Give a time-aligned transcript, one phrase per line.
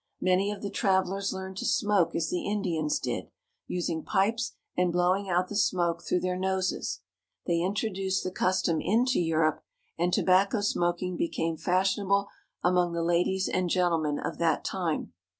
[0.19, 3.29] Many of the travelers learned to smoke as the Indians did,
[3.67, 7.01] using pipes, and blowing out the smoke through their noses.
[7.45, 9.61] They introduced the custom into Europe,
[9.99, 12.29] and tobacco smoking became fashionable
[12.63, 15.13] among the ladies and gentlemen of that time.